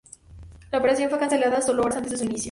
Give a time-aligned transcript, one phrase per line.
[0.71, 2.39] La operación fue cancelada solo horas antes de su inicio.